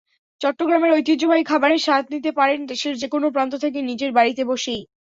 [0.41, 4.81] চট্টগ্রামের ঐতিহ্যবাহী খাবারের স্বাদ নিতে পারেন দেশের যেকোনো প্রান্ত থেকে, নিজের বাড়িতে বসেই।